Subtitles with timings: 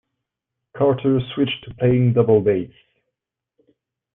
[0.75, 2.71] Carter switched to playing double bass.